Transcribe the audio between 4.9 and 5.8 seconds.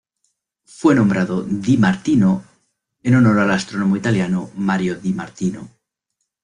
Di Martino.